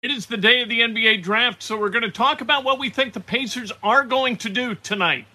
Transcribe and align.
It 0.00 0.12
is 0.12 0.26
the 0.26 0.36
day 0.36 0.62
of 0.62 0.68
the 0.68 0.78
NBA 0.78 1.24
draft, 1.24 1.60
so 1.60 1.76
we're 1.76 1.88
going 1.88 2.04
to 2.04 2.10
talk 2.12 2.40
about 2.40 2.62
what 2.62 2.78
we 2.78 2.88
think 2.88 3.14
the 3.14 3.20
Pacers 3.20 3.72
are 3.82 4.04
going 4.04 4.36
to 4.36 4.48
do 4.48 4.76
tonight. 4.76 5.26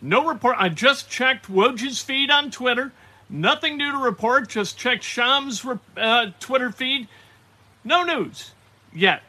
No 0.00 0.24
report. 0.28 0.54
I 0.56 0.68
just 0.68 1.10
checked 1.10 1.50
Woj's 1.50 2.00
feed 2.00 2.30
on 2.30 2.52
Twitter. 2.52 2.92
Nothing 3.28 3.76
new 3.76 3.90
to 3.90 3.98
report. 3.98 4.50
Just 4.50 4.78
checked 4.78 5.02
Shams' 5.02 5.66
uh, 5.96 6.26
Twitter 6.38 6.70
feed. 6.70 7.08
No 7.82 8.04
news 8.04 8.52
yet. 8.94 9.24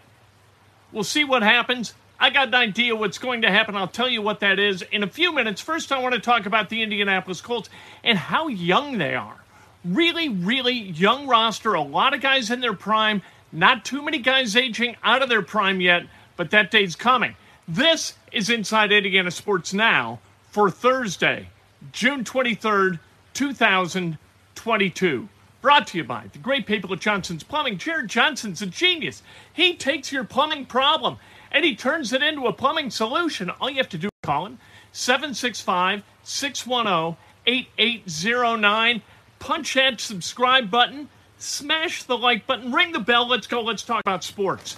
We'll 0.91 1.03
see 1.03 1.23
what 1.23 1.41
happens. 1.41 1.95
I 2.19 2.29
got 2.29 2.49
an 2.49 2.53
idea 2.53 2.95
what's 2.95 3.17
going 3.17 3.41
to 3.41 3.51
happen. 3.51 3.75
I'll 3.75 3.87
tell 3.87 4.07
you 4.07 4.21
what 4.21 4.41
that 4.41 4.59
is 4.59 4.83
in 4.91 5.01
a 5.01 5.07
few 5.07 5.33
minutes. 5.33 5.61
First, 5.61 5.91
I 5.91 5.97
want 5.97 6.13
to 6.13 6.21
talk 6.21 6.45
about 6.45 6.69
the 6.69 6.83
Indianapolis 6.83 7.41
Colts 7.41 7.71
and 8.03 8.19
how 8.19 8.47
young 8.47 8.99
they 8.99 9.15
are. 9.15 9.37
Really, 9.83 10.29
really 10.29 10.77
young 10.77 11.25
roster. 11.25 11.73
A 11.73 11.81
lot 11.81 12.13
of 12.13 12.21
guys 12.21 12.51
in 12.51 12.59
their 12.59 12.75
prime 12.75 13.23
not 13.51 13.85
too 13.85 14.01
many 14.03 14.19
guys 14.19 14.55
aging 14.55 14.95
out 15.03 15.21
of 15.21 15.29
their 15.29 15.41
prime 15.41 15.81
yet, 15.81 16.03
but 16.35 16.51
that 16.51 16.71
day's 16.71 16.95
coming. 16.95 17.35
This 17.67 18.13
is 18.31 18.49
Inside 18.49 18.91
Indiana 18.91 19.31
Sports 19.31 19.73
Now 19.73 20.19
for 20.51 20.69
Thursday, 20.69 21.49
June 21.91 22.23
23rd, 22.23 22.99
2022. 23.33 25.29
Brought 25.61 25.87
to 25.87 25.97
you 25.97 26.03
by 26.03 26.25
the 26.31 26.39
great 26.39 26.65
people 26.65 26.93
at 26.93 26.99
Johnson's 26.99 27.43
Plumbing. 27.43 27.77
Jared 27.77 28.09
Johnson's 28.09 28.61
a 28.61 28.65
genius. 28.65 29.23
He 29.51 29.75
takes 29.75 30.11
your 30.11 30.23
plumbing 30.23 30.65
problem 30.65 31.17
and 31.51 31.65
he 31.65 31.75
turns 31.75 32.13
it 32.13 32.23
into 32.23 32.47
a 32.47 32.53
plumbing 32.53 32.89
solution. 32.89 33.49
All 33.49 33.69
you 33.69 33.77
have 33.77 33.89
to 33.89 33.97
do 33.97 34.07
is 34.07 34.13
call 34.23 34.45
him 34.45 34.59
765 34.93 36.03
610 36.23 37.17
8809. 37.45 39.01
Punch 39.39 39.73
that 39.73 39.99
subscribe 39.99 40.71
button 40.71 41.09
smash 41.39 42.03
the 42.03 42.17
like 42.17 42.45
button, 42.45 42.71
ring 42.71 42.91
the 42.91 42.99
bell. 42.99 43.27
Let's 43.27 43.47
go. 43.47 43.61
Let's 43.61 43.83
talk 43.83 44.01
about 44.01 44.23
sports. 44.23 44.77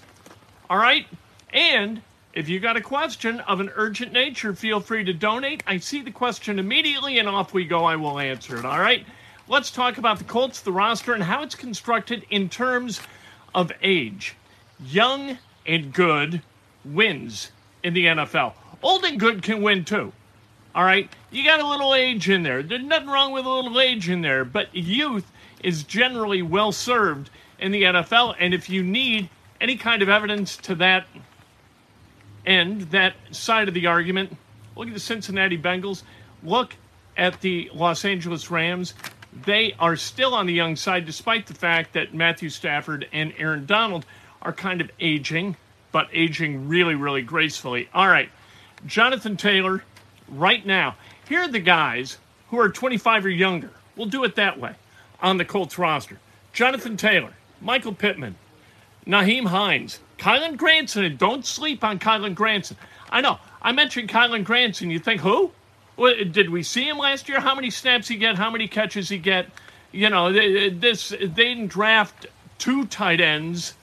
All 0.69 0.77
right? 0.77 1.05
And 1.51 2.01
if 2.33 2.47
you 2.47 2.61
got 2.61 2.77
a 2.77 2.81
question 2.81 3.41
of 3.41 3.59
an 3.59 3.71
urgent 3.75 4.13
nature, 4.13 4.53
feel 4.53 4.79
free 4.79 5.03
to 5.03 5.13
donate. 5.13 5.63
I 5.67 5.79
see 5.79 6.01
the 6.01 6.11
question 6.11 6.59
immediately, 6.59 7.19
and 7.19 7.27
off 7.27 7.53
we 7.53 7.65
go. 7.65 7.83
I 7.83 7.97
will 7.97 8.19
answer 8.19 8.57
it. 8.57 8.63
All 8.63 8.79
right? 8.79 9.05
Let's 9.47 9.71
talk 9.71 9.97
about 9.97 10.17
the 10.17 10.23
Colts, 10.23 10.61
the 10.61 10.71
roster, 10.71 11.13
and 11.13 11.23
how 11.23 11.43
it's 11.43 11.55
constructed 11.55 12.25
in 12.29 12.47
terms 12.47 13.01
of 13.53 13.71
age. 13.81 14.35
Young 14.79 15.37
and 15.65 15.91
good 15.91 16.41
wins 16.85 17.51
in 17.83 17.93
the 17.93 18.05
NFL. 18.05 18.53
Old 18.81 19.03
and 19.03 19.19
good 19.19 19.43
can 19.43 19.61
win 19.61 19.83
too. 19.83 20.13
All 20.73 20.83
right? 20.83 21.09
You 21.31 21.43
got 21.43 21.59
a 21.59 21.67
little 21.67 21.93
age 21.93 22.29
in 22.29 22.43
there. 22.43 22.63
There's 22.63 22.83
nothing 22.83 23.09
wrong 23.09 23.33
with 23.33 23.45
a 23.45 23.49
little 23.49 23.79
age 23.79 24.09
in 24.09 24.21
there, 24.21 24.45
but 24.45 24.73
youth 24.73 25.29
is 25.63 25.83
generally 25.83 26.41
well 26.41 26.71
served 26.71 27.29
in 27.59 27.71
the 27.71 27.83
NFL. 27.83 28.35
And 28.39 28.53
if 28.53 28.69
you 28.69 28.83
need 28.83 29.29
any 29.59 29.77
kind 29.77 30.01
of 30.01 30.09
evidence 30.09 30.57
to 30.57 30.75
that 30.75 31.05
end, 32.45 32.81
that 32.91 33.13
side 33.31 33.67
of 33.67 33.73
the 33.73 33.87
argument, 33.87 34.35
look 34.75 34.87
at 34.87 34.93
the 34.93 34.99
Cincinnati 34.99 35.57
Bengals, 35.57 36.03
look 36.43 36.75
at 37.15 37.39
the 37.41 37.69
Los 37.73 38.03
Angeles 38.03 38.49
Rams. 38.49 38.93
They 39.45 39.73
are 39.79 39.95
still 39.95 40.33
on 40.33 40.47
the 40.47 40.53
young 40.53 40.75
side, 40.75 41.05
despite 41.05 41.47
the 41.47 41.53
fact 41.53 41.93
that 41.93 42.13
Matthew 42.13 42.49
Stafford 42.49 43.07
and 43.13 43.33
Aaron 43.37 43.65
Donald 43.65 44.05
are 44.41 44.51
kind 44.51 44.81
of 44.81 44.89
aging, 44.99 45.55
but 45.91 46.09
aging 46.11 46.67
really, 46.67 46.95
really 46.95 47.21
gracefully. 47.21 47.87
All 47.93 48.07
right, 48.07 48.29
Jonathan 48.85 49.37
Taylor, 49.37 49.83
right 50.27 50.65
now, 50.65 50.95
here 51.29 51.41
are 51.41 51.47
the 51.47 51.59
guys 51.59 52.17
who 52.49 52.59
are 52.59 52.69
25 52.69 53.25
or 53.25 53.29
younger. 53.29 53.69
We'll 53.95 54.07
do 54.07 54.23
it 54.23 54.35
that 54.35 54.59
way 54.59 54.75
on 55.21 55.37
the 55.37 55.45
Colts 55.45 55.77
roster. 55.77 56.19
Jonathan 56.53 56.97
Taylor, 56.97 57.33
Michael 57.61 57.93
Pittman, 57.93 58.35
Nyheim 59.05 59.47
Hines, 59.47 59.99
Kylen 60.17 60.57
Granson, 60.57 61.03
and 61.03 61.17
don't 61.17 61.45
sleep 61.45 61.83
on 61.83 61.99
Kylen 61.99 62.35
Granson. 62.35 62.77
I 63.09 63.21
know, 63.21 63.39
I 63.61 63.71
mentioned 63.71 64.09
Kylen 64.09 64.43
Granson. 64.43 64.89
You 64.89 64.99
think, 64.99 65.21
who? 65.21 65.51
Well, 65.97 66.15
did 66.31 66.49
we 66.49 66.63
see 66.63 66.87
him 66.87 66.97
last 66.97 67.29
year? 67.29 67.39
How 67.39 67.55
many 67.55 67.69
snaps 67.69 68.07
he 68.07 68.15
get? 68.17 68.35
How 68.35 68.49
many 68.49 68.67
catches 68.67 69.09
he 69.09 69.17
get? 69.17 69.47
You 69.91 70.09
know, 70.09 70.31
this 70.31 71.09
they 71.09 71.27
didn't 71.27 71.67
draft 71.67 72.27
two 72.57 72.85
tight 72.85 73.19
ends. 73.19 73.73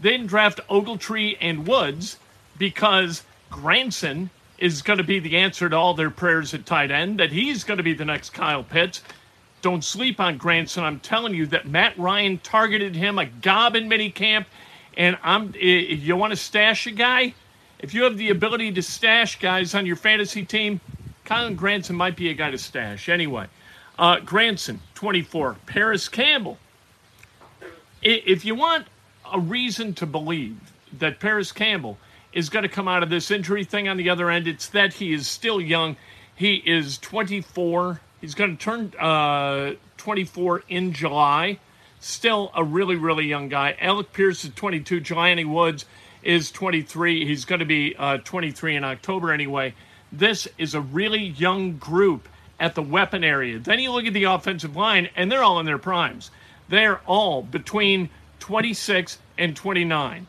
They 0.00 0.10
didn't 0.10 0.28
draft 0.28 0.60
Ogletree 0.68 1.36
and 1.40 1.66
Woods 1.66 2.18
because 2.58 3.22
Granson 3.50 4.30
is 4.58 4.82
going 4.82 4.98
to 4.98 5.04
be 5.04 5.18
the 5.18 5.36
answer 5.36 5.68
to 5.68 5.76
all 5.76 5.94
their 5.94 6.10
prayers 6.10 6.54
at 6.54 6.64
tight 6.64 6.90
end, 6.90 7.18
that 7.20 7.32
he's 7.32 7.64
going 7.64 7.78
to 7.78 7.82
be 7.82 7.94
the 7.94 8.04
next 8.04 8.30
Kyle 8.30 8.62
Pitts. 8.62 9.02
Don't 9.62 9.84
sleep 9.84 10.18
on 10.18 10.38
Granson. 10.38 10.82
I'm 10.82 10.98
telling 10.98 11.34
you 11.34 11.46
that 11.46 11.68
Matt 11.68 11.96
Ryan 11.96 12.38
targeted 12.38 12.96
him 12.96 13.18
a 13.18 13.26
gob 13.26 13.76
in 13.76 13.88
minicamp. 13.88 14.46
And 14.96 15.16
I'm 15.22 15.54
if 15.54 16.02
you 16.02 16.16
want 16.16 16.32
to 16.32 16.36
stash 16.36 16.86
a 16.88 16.90
guy, 16.90 17.34
if 17.78 17.94
you 17.94 18.02
have 18.02 18.18
the 18.18 18.30
ability 18.30 18.72
to 18.72 18.82
stash 18.82 19.38
guys 19.38 19.74
on 19.74 19.86
your 19.86 19.96
fantasy 19.96 20.44
team, 20.44 20.80
Kylen 21.24 21.56
Granson 21.56 21.96
might 21.96 22.16
be 22.16 22.28
a 22.28 22.34
guy 22.34 22.50
to 22.50 22.58
stash. 22.58 23.08
Anyway, 23.08 23.46
uh, 23.98 24.18
Granson, 24.20 24.80
24. 24.94 25.56
Parris 25.66 26.08
Campbell. 26.08 26.58
If 28.02 28.44
you 28.44 28.56
want 28.56 28.88
a 29.32 29.38
reason 29.38 29.94
to 29.94 30.06
believe 30.06 30.58
that 30.98 31.20
Parris 31.20 31.52
Campbell 31.52 31.98
is 32.32 32.48
going 32.48 32.64
to 32.64 32.68
come 32.68 32.88
out 32.88 33.04
of 33.04 33.10
this 33.10 33.30
injury 33.30 33.62
thing 33.62 33.88
on 33.88 33.96
the 33.96 34.10
other 34.10 34.28
end, 34.28 34.48
it's 34.48 34.68
that 34.70 34.94
he 34.94 35.12
is 35.12 35.28
still 35.28 35.60
young. 35.60 35.96
He 36.34 36.56
is 36.66 36.98
24. 36.98 38.00
He's 38.22 38.36
going 38.36 38.56
to 38.56 38.64
turn 38.64 38.94
uh, 39.00 39.72
24 39.96 40.62
in 40.68 40.92
July. 40.92 41.58
Still 41.98 42.52
a 42.54 42.62
really, 42.62 42.94
really 42.94 43.26
young 43.26 43.48
guy. 43.48 43.76
Alec 43.80 44.12
Pierce 44.12 44.44
is 44.44 44.54
22. 44.54 45.00
Jelani 45.00 45.44
Woods 45.44 45.86
is 46.22 46.52
23. 46.52 47.26
He's 47.26 47.44
going 47.44 47.58
to 47.58 47.64
be 47.64 47.96
uh, 47.98 48.18
23 48.18 48.76
in 48.76 48.84
October 48.84 49.32
anyway. 49.32 49.74
This 50.12 50.46
is 50.56 50.76
a 50.76 50.80
really 50.80 51.20
young 51.20 51.78
group 51.78 52.28
at 52.60 52.76
the 52.76 52.82
weapon 52.82 53.24
area. 53.24 53.58
Then 53.58 53.80
you 53.80 53.90
look 53.90 54.06
at 54.06 54.12
the 54.12 54.24
offensive 54.24 54.76
line, 54.76 55.08
and 55.16 55.30
they're 55.30 55.42
all 55.42 55.58
in 55.58 55.66
their 55.66 55.78
primes. 55.78 56.30
They're 56.68 57.00
all 57.06 57.42
between 57.42 58.08
26 58.38 59.18
and 59.36 59.56
29. 59.56 60.28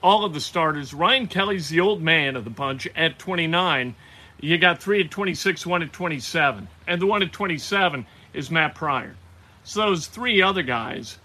All 0.00 0.24
of 0.24 0.32
the 0.32 0.40
starters. 0.40 0.94
Ryan 0.94 1.26
Kelly's 1.26 1.70
the 1.70 1.80
old 1.80 2.00
man 2.00 2.36
of 2.36 2.44
the 2.44 2.50
bunch 2.50 2.86
at 2.94 3.18
29 3.18 3.96
you 4.40 4.58
got 4.58 4.80
three 4.80 5.00
at 5.02 5.10
26, 5.10 5.66
one 5.66 5.82
at 5.82 5.92
27. 5.92 6.68
And 6.86 7.00
the 7.02 7.06
one 7.06 7.22
at 7.22 7.32
27 7.32 8.06
is 8.34 8.50
Matt 8.50 8.74
Pryor. 8.74 9.16
So 9.64 9.80
those 9.80 10.06
three 10.06 10.42
other 10.42 10.62
guys, 10.62 11.18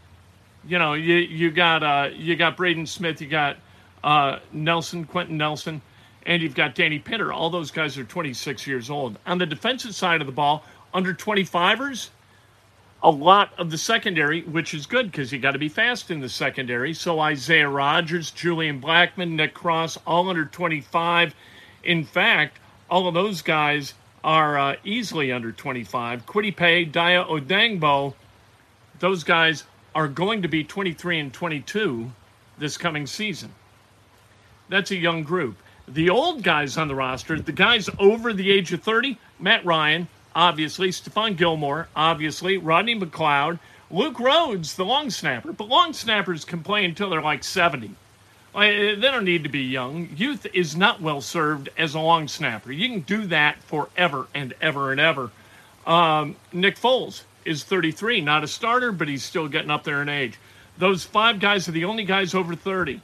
you 0.66 0.80
know, 0.80 0.94
you, 0.94 1.16
you 1.16 1.52
got 1.52 1.84
uh, 1.84 2.10
you 2.14 2.36
got 2.36 2.58
Braden 2.58 2.86
Smith, 2.88 3.22
you 3.22 3.28
got 3.28 3.58
uh, 4.04 4.40
Nelson, 4.52 5.06
Quenton 5.06 5.38
Nelson, 5.38 5.82
and 6.26 6.42
you've 6.42 6.56
got 6.56 6.76
Danny 6.76 7.00
Pinter. 7.00 7.32
All 7.34 7.50
those 7.50 7.72
guys 7.72 7.98
are 7.98 8.04
26 8.04 8.66
years 8.66 8.90
old. 8.90 9.18
On 9.26 9.38
the 9.38 9.46
defensive 9.46 9.94
side 9.96 10.22
of 10.22 10.28
the 10.28 10.34
ball, 10.34 10.64
under 10.94 11.14
25ers, 11.14 12.10
a 13.04 13.10
lot 13.10 13.52
of 13.58 13.72
the 13.72 13.78
secondary, 13.78 14.42
which 14.44 14.74
is 14.74 14.86
good 14.86 15.12
because 15.12 15.32
you 15.32 15.40
got 15.40 15.52
to 15.52 15.60
be 15.60 15.70
fast 15.70 16.12
in 16.12 16.20
the 16.20 16.30
secondary. 16.30 16.94
So 16.94 17.20
Isaiah 17.20 17.70
Rodgers, 17.70 18.32
Julian 18.32 18.80
Blackman, 18.80 19.36
Nick 19.36 19.54
Cross, 19.54 19.98
all 20.06 20.30
under 20.30 20.46
25. 20.46 21.34
In 21.84 22.04
fact, 22.04 22.60
all 22.91 23.07
of 23.07 23.13
those 23.13 23.41
guys 23.41 23.94
are 24.24 24.59
uh, 24.59 24.75
easily 24.84 25.31
under 25.31 25.52
25. 25.52 26.25
Kwity 26.25 26.56
Paye, 26.56 26.85
Dayo 26.85 27.25
Odeyingbo, 27.25 28.13
those 29.00 29.24
guys 29.24 29.63
are 29.96 30.09
going 30.09 30.41
to 30.41 30.47
be 30.50 30.63
23 30.63 31.19
and 31.19 31.34
22 31.34 32.12
this 32.59 32.78
coming 32.78 33.07
season. 33.07 33.50
That's 34.69 34.91
a 34.91 34.97
young 34.97 35.24
group. 35.24 35.57
The 35.88 36.09
old 36.09 36.44
guys 36.44 36.78
on 36.78 36.90
the 36.90 36.96
roster, 36.96 37.40
the 37.40 37.51
guys 37.51 37.90
over 37.97 38.34
the 38.34 38.51
age 38.51 38.72
of 38.74 38.84
30, 38.84 39.18
Matt 39.40 39.66
Ryan, 39.66 40.07
obviously, 40.35 40.90
Stephon 40.90 41.35
Gilmore, 41.35 41.88
obviously, 41.96 42.57
Rodney 42.57 43.00
McLeod, 43.00 43.59
Luke 43.90 44.19
Rhodes, 44.19 44.75
the 44.75 44.85
long 44.85 45.09
snapper. 45.09 45.53
But 45.53 45.69
long 45.69 45.94
snappers 45.94 46.46
can 46.46 46.62
play 46.62 46.85
until 46.85 47.09
they're 47.09 47.22
like 47.22 47.44
70. 47.44 47.96
They 48.53 48.95
don't 48.95 49.23
need 49.23 49.44
to 49.44 49.50
be 49.50 49.63
young. 49.63 50.09
Youth 50.15 50.45
is 50.53 50.75
not 50.75 51.01
well 51.01 51.21
served 51.21 51.69
as 51.77 51.95
a 51.95 52.00
long 52.00 52.27
snapper. 52.27 52.71
You 52.71 52.89
can 52.89 53.00
do 53.01 53.25
that 53.27 53.62
forever 53.63 54.27
and 54.33 54.53
ever 54.62 54.92
and 54.92 55.00
ever. 55.00 55.31
Um, 55.86 56.36
Nick 56.51 56.77
Foles 56.77 57.24
is 57.45 57.63
33, 57.63 58.21
not 58.21 58.44
a 58.44 58.48
starter, 58.48 58.92
but 58.92 59.07
he's 59.07 59.24
still 59.24 59.48
getting 59.48 59.71
up 59.71 59.83
there 59.83 60.01
in 60.01 60.09
age. 60.09 60.38
Those 60.77 61.03
five 61.03 61.39
guys 61.39 61.68
are 61.68 61.71
the 61.71 61.86
only 61.86 62.03
guys 62.03 62.33
over 62.33 62.56
30. 62.56 63.01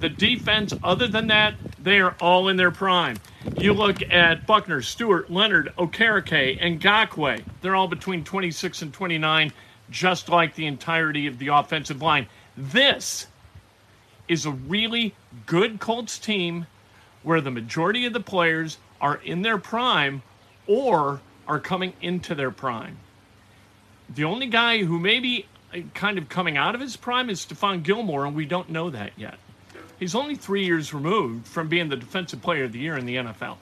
The 0.00 0.08
defense, 0.08 0.74
other 0.82 1.08
than 1.08 1.28
that, 1.28 1.54
they 1.82 2.00
are 2.00 2.14
all 2.20 2.48
in 2.48 2.56
their 2.56 2.70
prime. 2.70 3.16
You 3.58 3.72
look 3.72 4.02
at 4.10 4.46
Buckner, 4.46 4.82
Stewart, 4.82 5.30
Leonard, 5.30 5.72
Okereke, 5.78 6.58
and 6.60 6.80
Ngakoue. 6.80 7.42
They're 7.62 7.76
all 7.76 7.88
between 7.88 8.24
26 8.24 8.82
and 8.82 8.92
29, 8.92 9.52
just 9.90 10.28
like 10.28 10.54
the 10.54 10.66
entirety 10.66 11.26
of 11.26 11.38
the 11.38 11.48
offensive 11.48 12.02
line. 12.02 12.26
This 12.56 13.26
is 14.30 14.46
a 14.46 14.50
really 14.52 15.12
good 15.46 15.80
Colts 15.80 16.16
team 16.16 16.64
where 17.24 17.40
the 17.40 17.50
majority 17.50 18.06
of 18.06 18.12
the 18.12 18.20
players 18.20 18.78
are 19.00 19.16
in 19.16 19.42
their 19.42 19.58
prime 19.58 20.22
or 20.68 21.20
are 21.48 21.58
coming 21.58 21.92
into 22.00 22.36
their 22.36 22.52
prime. 22.52 22.96
The 24.08 24.22
only 24.22 24.46
guy 24.46 24.84
who 24.84 25.00
may 25.00 25.18
be 25.18 25.46
uh, 25.74 25.80
kind 25.94 26.16
of 26.16 26.28
coming 26.28 26.56
out 26.56 26.76
of 26.76 26.80
his 26.80 26.96
prime 26.96 27.28
is 27.28 27.44
Stephon 27.44 27.82
Gilmore, 27.82 28.24
and 28.24 28.36
we 28.36 28.46
don't 28.46 28.70
know 28.70 28.88
that 28.90 29.10
yet. 29.16 29.36
He's 29.98 30.14
only 30.14 30.36
three 30.36 30.64
years 30.64 30.94
removed 30.94 31.48
from 31.48 31.68
being 31.68 31.88
the 31.88 31.96
defensive 31.96 32.40
player 32.40 32.64
of 32.64 32.72
the 32.72 32.78
year 32.78 32.96
in 32.96 33.06
the 33.06 33.16
NFL. 33.16 33.56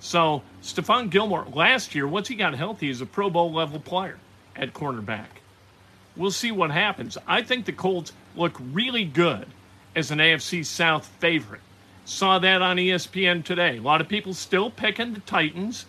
So 0.00 0.42
Stephon 0.62 1.08
Gilmore 1.08 1.46
last 1.50 1.94
year, 1.94 2.06
once 2.06 2.28
he 2.28 2.34
got 2.34 2.54
healthy, 2.54 2.90
is 2.90 3.00
a 3.00 3.06
Pro 3.06 3.30
Bowl 3.30 3.50
level 3.54 3.80
player 3.80 4.18
at 4.54 4.74
cornerback. 4.74 5.40
We'll 6.14 6.30
see 6.30 6.52
what 6.52 6.70
happens. 6.70 7.16
I 7.26 7.40
think 7.40 7.64
the 7.64 7.72
Colts 7.72 8.12
look 8.36 8.54
really 8.72 9.06
good 9.06 9.46
as 9.98 10.12
an 10.12 10.18
AFC 10.18 10.64
South 10.64 11.04
favorite. 11.18 11.60
Saw 12.04 12.38
that 12.38 12.62
on 12.62 12.76
ESPN 12.76 13.44
today. 13.44 13.78
A 13.78 13.82
lot 13.82 14.00
of 14.00 14.08
people 14.08 14.32
still 14.32 14.70
picking 14.70 15.12
the 15.12 15.20
Titans. 15.20 15.86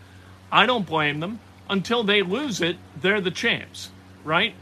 I 0.51 0.65
don't 0.65 0.85
blame 0.85 1.19
them. 1.19 1.39
Until 1.69 2.03
they 2.03 2.23
lose 2.23 2.59
it, 2.59 2.77
they're 2.99 3.21
the 3.21 3.29
champs, 3.29 3.91
right? 4.23 4.55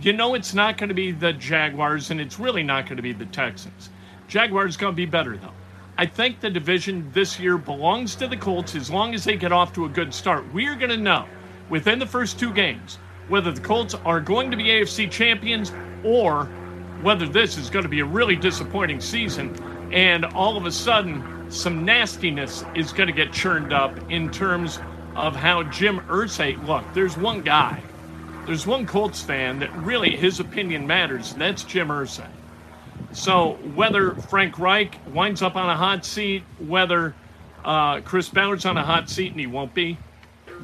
You 0.00 0.14
know 0.14 0.34
it's 0.34 0.54
not 0.54 0.78
going 0.78 0.88
to 0.88 0.94
be 0.94 1.12
the 1.12 1.34
Jaguars, 1.34 2.10
and 2.10 2.18
it's 2.18 2.40
really 2.40 2.62
not 2.62 2.86
going 2.86 2.96
to 2.96 3.02
be 3.02 3.12
the 3.12 3.26
Texans. 3.26 3.90
Jaguars 4.28 4.78
going 4.78 4.94
to 4.94 4.96
be 4.96 5.06
better 5.06 5.36
though. 5.36 5.52
I 5.98 6.06
think 6.06 6.40
the 6.40 6.50
division 6.50 7.10
this 7.12 7.38
year 7.38 7.58
belongs 7.58 8.16
to 8.16 8.26
the 8.26 8.36
Colts 8.36 8.74
as 8.74 8.90
long 8.90 9.14
as 9.14 9.24
they 9.24 9.36
get 9.36 9.52
off 9.52 9.74
to 9.74 9.84
a 9.84 9.90
good 9.90 10.12
start. 10.12 10.50
We 10.54 10.66
are 10.68 10.74
going 10.74 10.90
to 10.90 10.96
know 10.96 11.26
within 11.68 11.98
the 11.98 12.06
first 12.06 12.38
two 12.38 12.52
games 12.52 12.98
whether 13.28 13.52
the 13.52 13.60
Colts 13.60 13.94
are 14.06 14.20
going 14.20 14.50
to 14.50 14.56
be 14.56 14.64
AFC 14.64 15.10
champions 15.10 15.70
or 16.02 16.48
whether 17.06 17.28
this 17.28 17.56
is 17.56 17.70
going 17.70 17.84
to 17.84 17.88
be 17.88 18.00
a 18.00 18.04
really 18.04 18.34
disappointing 18.34 19.00
season 19.00 19.54
and 19.92 20.24
all 20.24 20.56
of 20.56 20.66
a 20.66 20.72
sudden 20.72 21.48
some 21.48 21.84
nastiness 21.84 22.64
is 22.74 22.92
going 22.92 23.06
to 23.06 23.12
get 23.12 23.32
churned 23.32 23.72
up 23.72 23.96
in 24.10 24.28
terms 24.28 24.80
of 25.14 25.36
how 25.36 25.62
Jim 25.62 26.00
Irsay 26.08 26.60
look. 26.66 26.82
There's 26.94 27.16
one 27.16 27.42
guy, 27.42 27.80
there's 28.44 28.66
one 28.66 28.86
Colts 28.86 29.22
fan 29.22 29.60
that 29.60 29.72
really 29.76 30.16
his 30.16 30.40
opinion 30.40 30.84
matters, 30.84 31.30
and 31.30 31.40
that's 31.40 31.62
Jim 31.62 31.90
Irsay. 31.90 32.26
So 33.12 33.52
whether 33.76 34.16
Frank 34.16 34.58
Reich 34.58 34.98
winds 35.14 35.42
up 35.42 35.54
on 35.54 35.70
a 35.70 35.76
hot 35.76 36.04
seat, 36.04 36.42
whether 36.58 37.14
uh, 37.64 38.00
Chris 38.00 38.28
Ballard's 38.28 38.64
on 38.64 38.76
a 38.76 38.84
hot 38.84 39.08
seat, 39.08 39.30
and 39.30 39.38
he 39.38 39.46
won't 39.46 39.72
be, 39.74 39.96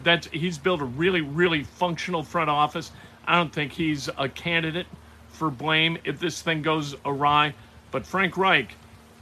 that 0.03 0.25
he's 0.25 0.59
built 0.59 0.81
a 0.81 0.87
really, 0.87 1.21
really 1.21 1.63
functional 1.63 2.25
front 2.25 2.51
office. 2.51 2.91
I 3.29 3.37
don't 3.37 3.53
think 3.53 3.71
he's 3.71 4.11
a 4.19 4.29
candidate 4.29 4.89
for 5.33 5.51
blame 5.51 5.99
if 6.05 6.21
this 6.21 6.43
thing 6.43 6.63
goes 6.63 6.95
awry. 7.05 7.55
But 7.91 8.07
Frank 8.07 8.37
Reich, 8.37 8.75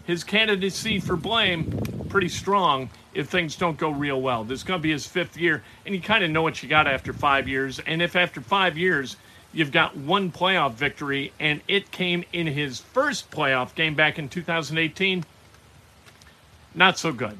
his 0.04 0.24
candidacy 0.24 1.00
for 1.00 1.16
blame, 1.16 1.78
pretty 2.08 2.28
strong 2.28 2.90
if 3.14 3.28
things 3.28 3.56
don't 3.56 3.78
go 3.78 3.90
real 3.90 4.20
well. 4.20 4.44
This 4.44 4.60
is 4.60 4.64
going 4.64 4.80
to 4.80 4.82
be 4.82 4.92
his 4.92 5.06
fifth 5.06 5.36
year, 5.36 5.62
and 5.86 5.94
you 5.94 6.00
kind 6.00 6.22
of 6.24 6.30
know 6.30 6.42
what 6.42 6.62
you 6.62 6.68
got 6.68 6.86
after 6.86 7.12
five 7.12 7.48
years. 7.48 7.80
And 7.80 8.02
if 8.02 8.16
after 8.16 8.40
five 8.40 8.76
years 8.76 9.16
you've 9.52 9.72
got 9.72 9.96
one 9.96 10.30
playoff 10.30 10.74
victory, 10.74 11.32
and 11.40 11.60
it 11.68 11.90
came 11.90 12.24
in 12.32 12.46
his 12.46 12.80
first 12.80 13.30
playoff 13.30 13.74
game 13.74 13.94
back 13.94 14.18
in 14.18 14.28
2018. 14.28 15.24
Not 16.74 16.98
so 16.98 17.12
good, 17.12 17.36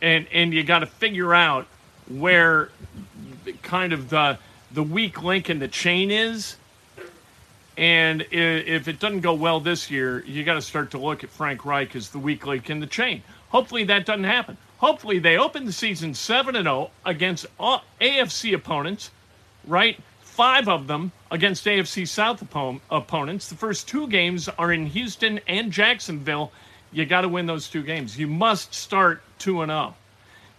and 0.00 0.26
and 0.32 0.54
you 0.54 0.62
got 0.62 0.80
to 0.80 0.86
figure 0.86 1.34
out 1.34 1.66
where 2.08 2.70
kind 3.62 3.92
of 3.92 4.08
the 4.08 4.38
the 4.70 4.82
weak 4.82 5.22
link 5.22 5.50
in 5.50 5.58
the 5.58 5.68
chain 5.68 6.10
is. 6.10 6.56
And 7.78 8.26
if 8.30 8.88
it 8.88 8.98
doesn't 8.98 9.20
go 9.20 9.32
well 9.32 9.60
this 9.60 9.90
year, 9.90 10.22
you 10.26 10.44
got 10.44 10.54
to 10.54 10.62
start 10.62 10.90
to 10.90 10.98
look 10.98 11.24
at 11.24 11.30
Frank 11.30 11.64
Reich 11.64 11.96
as 11.96 12.10
the 12.10 12.18
weak 12.18 12.46
link 12.46 12.68
in 12.68 12.80
the 12.80 12.86
chain. 12.86 13.22
Hopefully 13.48 13.84
that 13.84 14.04
doesn't 14.04 14.24
happen. 14.24 14.58
Hopefully 14.78 15.18
they 15.18 15.38
open 15.38 15.64
the 15.64 15.72
season 15.72 16.12
7 16.12 16.54
and 16.56 16.66
0 16.66 16.90
against 17.06 17.46
AFC 17.58 18.52
opponents, 18.52 19.10
right? 19.66 19.98
five 20.38 20.68
of 20.68 20.86
them 20.86 21.10
against 21.32 21.64
AFC 21.64 22.06
South 22.06 22.40
opponents. 22.92 23.48
The 23.48 23.56
first 23.56 23.88
two 23.88 24.06
games 24.06 24.48
are 24.48 24.72
in 24.72 24.86
Houston 24.86 25.40
and 25.48 25.72
Jacksonville. 25.72 26.52
You 26.92 27.06
got 27.06 27.22
to 27.22 27.28
win 27.28 27.46
those 27.46 27.68
two 27.68 27.82
games. 27.82 28.16
You 28.16 28.28
must 28.28 28.72
start 28.72 29.20
2 29.40 29.62
and 29.62 29.70
0. 29.70 29.96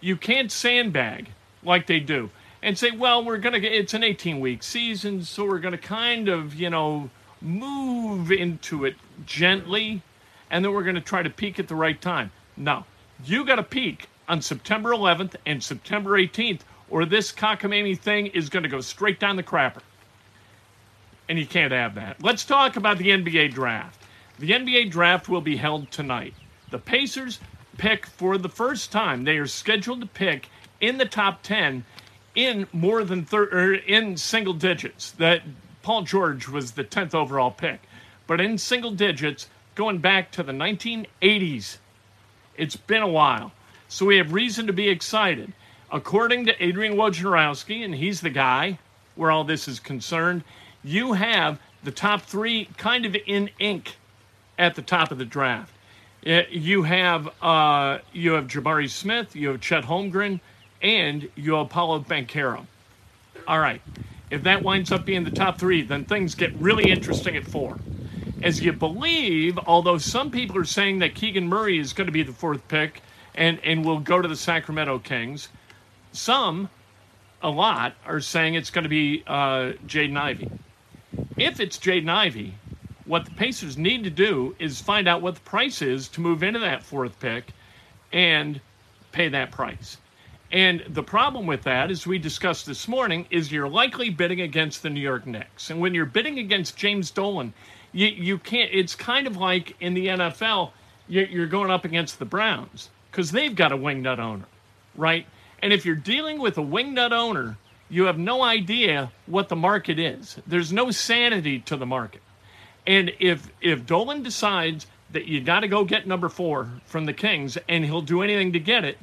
You 0.02 0.18
can't 0.18 0.52
sandbag 0.52 1.30
like 1.64 1.88
they 1.88 2.02
do 2.02 2.30
and 2.62 2.78
say, 2.78 2.92
well, 2.92 3.24
we're 3.24 3.38
going 3.38 3.54
to 3.54 3.60
get 3.60 3.72
it's 3.72 3.94
an 3.94 4.04
18 4.04 4.40
week 4.40 4.64
season, 4.64 5.24
so 5.24 5.46
we're 5.46 5.60
going 5.60 5.72
to 5.72 5.78
kind 5.78 6.28
of, 6.28 6.56
you 6.56 6.70
know, 6.70 7.10
move 7.42 8.32
into 8.32 8.86
it 8.86 8.96
gently 9.26 10.02
and 10.52 10.64
then 10.64 10.74
we're 10.74 10.84
going 10.84 10.96
to 10.96 11.02
try 11.02 11.24
to 11.24 11.30
peak 11.30 11.60
at 11.60 11.68
the 11.68 11.76
right 11.76 12.00
time. 12.02 12.32
No, 12.58 12.86
you 13.24 13.46
got 13.46 13.56
to 13.56 13.64
peak 13.64 14.08
on 14.28 14.42
September 14.42 14.92
11th 14.92 15.36
and 15.46 15.64
September 15.64 16.12
18th 16.12 16.62
or 16.90 17.06
this 17.06 17.32
cockamamie 17.32 18.00
thing 18.00 18.28
is 18.28 18.50
going 18.50 18.64
to 18.64 18.70
go 18.70 18.82
straight 18.82 19.20
down 19.20 19.36
the 19.36 19.44
crapper. 19.44 19.82
And 21.28 21.38
you 21.38 21.46
can't 21.46 21.72
have 21.72 21.96
that. 21.96 22.22
Let's 22.24 22.44
talk 22.44 22.76
about 22.76 22.98
the 22.98 23.10
NBA 23.10 23.54
draft. 23.54 24.02
The 24.40 24.52
NBA 24.52 24.90
draft 24.90 25.30
will 25.30 25.42
be 25.42 25.58
held 25.58 25.92
tonight. 25.92 26.34
The 26.72 26.80
Pacers 26.80 27.40
pick 27.78 28.08
for 28.08 28.38
the 28.38 28.50
first 28.50 28.92
time. 28.92 29.24
They 29.24 29.38
are 29.38 29.48
scheduled 29.48 30.02
to 30.02 30.08
pick 30.08 30.50
in 30.82 30.98
the 30.98 31.06
top 31.06 31.44
10 31.44 31.84
in 32.36 32.68
more 32.72 33.04
than 33.04 33.26
thir- 33.26 33.74
in 33.76 34.18
single 34.18 34.54
digits. 34.54 35.12
That 35.12 35.42
Paul 35.82 36.04
George 36.04 36.48
was 36.48 36.72
the 36.72 36.84
10th 36.84 37.16
overall 37.16 37.52
pick, 37.52 37.82
but 38.28 38.40
in 38.40 38.58
single 38.58 38.92
digits 38.92 39.48
going 39.76 40.00
back 40.00 40.32
to 40.32 40.44
the 40.44 40.52
1980s. 40.52 41.78
It's 42.58 42.76
been 42.76 43.02
a 43.02 43.08
while. 43.08 43.52
So 43.88 44.06
we 44.06 44.18
have 44.18 44.34
reason 44.34 44.68
to 44.68 44.74
be 44.74 44.90
excited 44.90 45.54
according 45.92 46.46
to 46.46 46.64
Adrian 46.64 46.96
Wojnarowski, 46.96 47.84
and 47.84 47.96
he's 47.96 48.22
the 48.22 48.30
guy 48.30 48.78
where 49.16 49.32
all 49.32 49.44
this 49.44 49.68
is 49.68 49.80
concerned, 49.80 50.44
you 50.84 51.14
have 51.14 51.60
the 51.84 51.92
top 51.92 52.22
three 52.22 52.66
kind 52.78 53.06
of 53.06 53.16
in 53.26 53.50
ink 53.60 53.96
at 54.58 54.76
the 54.76 54.82
top 54.82 55.12
of 55.12 55.18
the 55.18 55.26
draft. 55.26 55.74
You 56.22 56.84
have 56.84 57.30
uh, 57.42 58.00
you 58.12 58.34
have 58.34 58.48
Jabari 58.48 58.90
Smith, 58.90 59.36
you 59.36 59.48
have 59.50 59.62
Chet 59.62 59.86
Holmgren, 59.86 60.42
and 60.82 61.30
you 61.36 61.54
have 61.56 61.70
Paolo 61.70 62.00
Banchero. 62.00 62.66
All 63.48 63.60
right, 63.60 63.82
if 64.30 64.44
that 64.44 64.64
winds 64.64 64.92
up 64.92 65.06
being 65.06 65.24
the 65.24 65.32
top 65.32 65.58
three, 65.58 65.82
then 65.82 66.06
things 66.06 66.36
get 66.36 66.54
really 66.56 66.92
interesting 66.92 67.36
at 67.36 67.46
four. 67.46 67.78
As 68.42 68.62
you 68.62 68.72
believe, 68.72 69.58
although 69.60 69.98
some 69.98 70.32
people 70.32 70.58
are 70.58 70.66
saying 70.66 71.00
that 71.00 71.16
Keegan 71.16 71.48
Murray 71.48 71.80
is 71.80 71.94
going 71.94 72.08
to 72.08 72.14
be 72.14 72.24
the 72.24 72.32
fourth 72.32 72.66
pick 72.68 73.02
and, 73.36 73.60
and 73.64 73.84
will 73.84 74.00
go 74.00 74.22
to 74.22 74.28
the 74.28 74.36
Sacramento 74.36 75.00
Kings, 75.00 75.50
some, 76.12 76.70
a 77.42 77.50
lot, 77.50 77.96
are 78.06 78.22
saying 78.22 78.54
it's 78.54 78.70
going 78.70 78.84
to 78.84 78.90
be 78.90 79.24
uh, 79.28 79.74
Jaden 79.86 80.18
Ivey. 80.18 80.50
If 81.38 81.60
it's 81.60 81.78
Jaden 81.78 82.10
Ivey, 82.10 82.54
what 83.06 83.26
the 83.26 83.32
Pacers 83.32 83.78
need 83.78 84.04
to 84.04 84.10
do 84.10 84.56
is 84.60 84.80
find 84.80 85.08
out 85.08 85.22
what 85.22 85.36
the 85.36 85.42
price 85.42 85.82
is 85.82 86.08
to 86.10 86.22
move 86.22 86.44
into 86.44 86.60
that 86.60 86.84
fourth 86.84 87.20
pick 87.20 87.46
and 88.14 88.62
pay 89.12 89.28
that 89.30 89.52
price. 89.52 89.98
And 90.52 90.84
the 90.88 91.04
problem 91.04 91.46
with 91.46 91.64
that, 91.64 91.92
as 91.92 92.08
we 92.08 92.18
discussed 92.18 92.66
this 92.66 92.88
morning, 92.88 93.28
is 93.30 93.52
you're 93.52 93.70
likely 93.70 94.10
bidding 94.10 94.42
against 94.42 94.82
the 94.82 94.90
New 94.90 95.00
York 95.00 95.28
Knicks. 95.28 95.70
And 95.70 95.80
when 95.80 95.94
you're 95.94 96.06
bidding 96.06 96.40
against 96.40 96.76
James 96.76 97.12
Dolan, 97.12 97.54
you, 97.92 98.08
you 98.08 98.38
can't, 98.40 98.70
it's 98.74 98.96
kind 98.96 99.28
of 99.28 99.38
like 99.38 99.76
in 99.80 99.94
the 99.94 100.08
NFL, 100.08 100.72
you're 101.08 101.48
going 101.48 101.72
up 101.72 101.86
against 101.86 102.20
the 102.20 102.26
Browns 102.26 102.90
because 103.12 103.32
they've 103.32 103.56
got 103.56 103.72
a 103.72 103.78
wingnut 103.78 104.20
owner, 104.20 104.46
right? 104.96 105.26
And 105.62 105.74
if 105.74 105.86
you're 105.86 105.96
dealing 105.96 106.40
with 106.40 106.58
a 106.58 106.62
wingnut 106.62 107.12
owner, 107.12 107.58
you 107.90 108.04
have 108.06 108.18
no 108.18 108.44
idea 108.44 109.12
what 109.26 109.50
the 109.50 109.56
market 109.56 110.00
is. 110.00 110.38
There's 110.46 110.72
no 110.72 110.92
sanity 110.92 111.60
to 111.62 111.76
the 111.76 111.86
market. 111.86 112.22
And 112.86 113.12
if 113.20 113.50
if 113.62 113.86
Dolan 113.86 114.24
decides 114.24 114.88
that 115.12 115.26
you 115.26 115.42
got 115.42 115.62
to 115.62 115.68
go 115.68 115.84
get 115.84 116.08
number 116.08 116.30
four 116.30 116.70
from 116.86 117.06
the 117.06 117.14
Kings, 117.14 117.58
and 117.68 117.84
he'll 117.84 118.02
do 118.02 118.22
anything 118.22 118.54
to 118.54 118.60
get 118.60 118.86
it, 118.86 118.98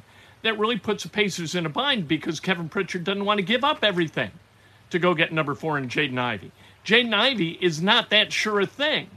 that 0.47 0.57
really 0.57 0.77
puts 0.77 1.03
the 1.03 1.09
Pacers 1.09 1.55
in 1.55 1.65
a 1.65 1.69
bind 1.69 2.07
because 2.07 2.39
Kevin 2.39 2.69
Pritchard 2.69 3.03
doesn't 3.03 3.25
want 3.25 3.37
to 3.37 3.45
give 3.45 3.63
up 3.63 3.83
everything 3.83 4.31
to 4.89 4.99
go 4.99 5.13
get 5.13 5.31
number 5.31 5.53
four 5.53 5.77
in 5.77 5.89
Jaden 5.89 6.17
Ivey. 6.17 6.51
Jaden 6.85 7.13
Ivey 7.13 7.57
is 7.61 7.81
not 7.81 8.09
that 8.09 8.31
sure 8.31 8.61
a 8.61 8.65
thing 8.65 9.09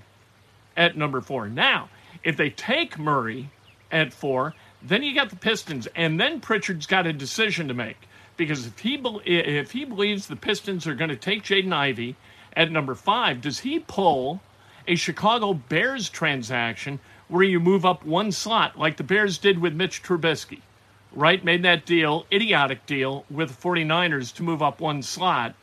at 0.76 0.96
number 0.96 1.20
four. 1.20 1.48
Now, 1.48 1.88
if 2.24 2.36
they 2.36 2.50
take 2.50 2.98
Murray 2.98 3.50
at 3.90 4.12
four, 4.12 4.54
then 4.82 5.02
you 5.02 5.14
got 5.14 5.30
the 5.30 5.36
Pistons, 5.36 5.86
and 5.94 6.18
then 6.18 6.40
Pritchard's 6.40 6.86
got 6.86 7.06
a 7.06 7.12
decision 7.12 7.68
to 7.68 7.74
make 7.74 7.96
because 8.36 8.66
if 8.66 8.78
he 8.78 8.96
be- 8.96 9.20
if 9.24 9.72
he 9.72 9.84
believes 9.84 10.26
the 10.26 10.36
Pistons 10.36 10.86
are 10.86 10.94
going 10.94 11.10
to 11.10 11.16
take 11.16 11.42
Jaden 11.42 11.72
Ivey 11.72 12.16
at 12.56 12.72
number 12.72 12.94
five, 12.94 13.40
does 13.40 13.60
he 13.60 13.78
pull 13.78 14.40
a 14.88 14.96
Chicago 14.96 15.54
Bears 15.54 16.08
transaction 16.08 16.98
where 17.28 17.44
you 17.44 17.60
move 17.60 17.84
up 17.84 18.04
one 18.04 18.32
slot 18.32 18.78
like 18.78 18.96
the 18.96 19.04
Bears 19.04 19.38
did 19.38 19.58
with 19.58 19.74
Mitch 19.74 20.02
Trubisky? 20.02 20.62
Right, 21.12 21.44
made 21.44 21.62
that 21.64 21.86
deal, 21.86 22.24
idiotic 22.30 22.86
deal 22.86 23.24
with 23.30 23.48
the 23.48 23.68
49ers 23.68 24.32
to 24.36 24.42
move 24.44 24.62
up 24.62 24.80
one 24.80 25.02
slot. 25.02 25.54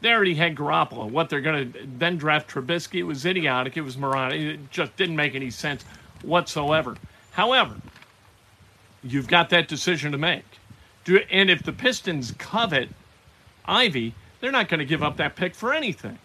They 0.00 0.12
already 0.12 0.34
had 0.34 0.54
Garoppolo. 0.54 1.10
What 1.10 1.28
they're 1.28 1.40
going 1.40 1.72
to 1.72 1.78
then 1.98 2.16
draft 2.16 2.48
Trubisky, 2.48 3.00
it 3.00 3.02
was 3.02 3.26
idiotic. 3.26 3.76
It 3.76 3.80
was 3.80 3.96
moronic. 3.96 4.40
It 4.40 4.70
just 4.70 4.94
didn't 4.96 5.16
make 5.16 5.34
any 5.34 5.50
sense 5.50 5.84
whatsoever. 6.22 6.96
However, 7.32 7.76
you've 9.02 9.26
got 9.26 9.50
that 9.50 9.66
decision 9.66 10.12
to 10.12 10.18
make. 10.18 10.44
Do, 11.04 11.20
and 11.30 11.50
if 11.50 11.62
the 11.62 11.72
Pistons 11.72 12.32
covet 12.38 12.88
Ivey, 13.64 14.14
they're 14.40 14.52
not 14.52 14.68
going 14.68 14.78
to 14.78 14.84
give 14.86 15.02
up 15.02 15.16
that 15.16 15.34
pick 15.34 15.54
for 15.54 15.72
anything. 15.72 16.18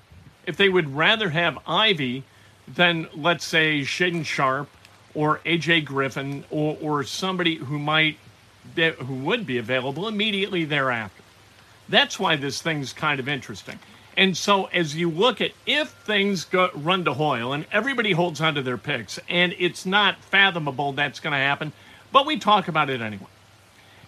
If 0.46 0.58
they 0.58 0.70
would 0.70 0.96
rather 0.96 1.30
have 1.30 1.58
Ivey 1.68 2.24
than, 2.68 3.08
let's 3.16 3.46
say, 3.46 3.82
Shaedon 3.82 4.26
Sharpe 4.26 4.70
or 5.14 5.40
AJ 5.46 5.86
Griffin 5.86 6.44
or, 6.50 6.78
or 6.82 7.04
somebody 7.04 7.56
who 7.56 7.80
might 7.80 8.18
be, 8.76 8.90
who 8.92 9.16
would 9.16 9.46
be 9.46 9.58
available 9.58 10.08
immediately 10.08 10.66
thereafter. 10.66 11.24
That's 11.90 12.20
why 12.20 12.36
this 12.36 12.62
thing's 12.62 12.94
kind 12.94 13.20
of 13.20 13.28
interesting. 13.28 13.80
And 14.18 14.36
so 14.36 14.66
as 14.66 14.96
you 14.96 15.10
look 15.10 15.42
at 15.42 15.52
if 15.66 15.90
things 15.90 16.46
go, 16.46 16.70
run 16.76 17.06
to 17.06 17.14
Hoyle 17.14 17.54
and 17.54 17.66
everybody 17.72 18.12
holds 18.12 18.42
onto 18.42 18.62
their 18.62 18.78
picks, 18.78 19.20
and 19.30 19.56
it's 19.58 19.86
not 19.86 20.22
fathomable 20.22 20.94
that's 20.94 21.20
going 21.20 21.34
to 21.34 21.40
happen, 21.40 21.72
but 22.12 22.26
we 22.26 22.38
talk 22.38 22.68
about 22.68 22.90
it 22.90 23.02
anyway. 23.02 23.26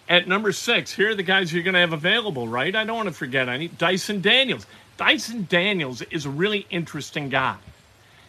At 0.08 0.28
number 0.28 0.52
six, 0.52 0.92
here 0.92 1.10
are 1.10 1.14
the 1.14 1.22
guys 1.22 1.52
you're 1.52 1.62
going 1.62 1.74
to 1.74 1.80
have 1.80 1.94
available, 1.94 2.46
right? 2.46 2.74
I 2.74 2.84
don't 2.84 2.96
want 2.96 3.08
to 3.08 3.14
forget 3.14 3.48
any. 3.48 3.68
Dyson 3.68 4.20
Daniels. 4.20 4.66
Dyson 4.98 5.46
Daniels 5.48 6.02
is 6.02 6.26
a 6.26 6.30
really 6.30 6.66
interesting 6.68 7.30
guy. 7.30 7.56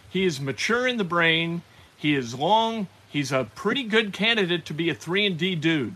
He 0.10 0.26
is 0.26 0.40
mature 0.40 0.88
in 0.88 0.96
the 0.96 1.04
brain. 1.04 1.62
He 1.98 2.16
is 2.16 2.34
long. 2.34 2.88
He's 3.10 3.34
a 3.34 3.50
pretty 3.56 3.84
good 3.84 4.14
candidate 4.14 4.66
to 4.68 4.74
be 4.74 4.90
a 4.90 4.96
three 4.96 5.26
and 5.26 5.38
D 5.38 5.56
dude. 5.56 5.94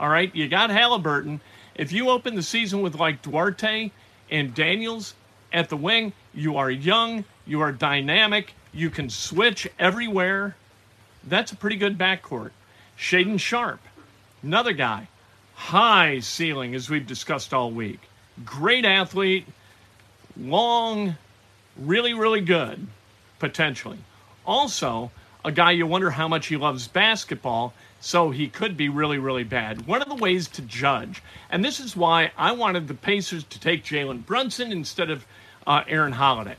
All 0.00 0.08
right, 0.08 0.34
you 0.34 0.48
got 0.48 0.70
Halliburton. 0.70 1.40
If 1.74 1.92
you 1.92 2.08
open 2.08 2.34
the 2.34 2.42
season 2.42 2.82
with 2.82 2.96
like 2.96 3.22
Duarte 3.22 3.90
and 4.30 4.54
Daniels 4.54 5.14
at 5.52 5.68
the 5.68 5.76
wing, 5.76 6.12
you 6.32 6.56
are 6.56 6.70
young, 6.70 7.24
you 7.46 7.60
are 7.60 7.72
dynamic, 7.72 8.54
you 8.72 8.90
can 8.90 9.08
switch 9.08 9.68
everywhere. 9.78 10.56
That's 11.22 11.52
a 11.52 11.56
pretty 11.56 11.76
good 11.76 11.96
backcourt. 11.96 12.50
Shaedon 12.98 13.38
Sharpe, 13.38 13.80
another 14.42 14.72
guy, 14.72 15.08
high 15.54 16.20
ceiling 16.20 16.74
as 16.74 16.90
we've 16.90 17.06
discussed 17.06 17.54
all 17.54 17.70
week. 17.70 18.00
Great 18.44 18.84
athlete, 18.84 19.46
long, 20.36 21.16
really, 21.76 22.14
really 22.14 22.40
good, 22.40 22.86
potentially. 23.38 23.98
Also, 24.46 25.10
a 25.44 25.52
guy 25.52 25.72
you 25.72 25.86
wonder 25.86 26.10
how 26.10 26.28
much 26.28 26.46
he 26.46 26.56
loves 26.56 26.88
basketball, 26.88 27.74
so 28.04 28.28
he 28.28 28.48
could 28.48 28.76
be 28.76 28.90
really, 28.90 29.16
really 29.16 29.44
bad. 29.44 29.86
One 29.86 30.02
of 30.02 30.10
the 30.10 30.14
ways 30.14 30.46
to 30.48 30.62
judge, 30.62 31.22
and 31.48 31.64
this 31.64 31.80
is 31.80 31.96
why 31.96 32.32
I 32.36 32.52
wanted 32.52 32.86
the 32.86 32.92
Pacers 32.92 33.44
to 33.44 33.58
take 33.58 33.82
Jalen 33.82 34.26
Brunson 34.26 34.70
instead 34.70 35.08
of 35.08 35.24
uh, 35.66 35.84
Aaron 35.88 36.12
Holiday, 36.12 36.56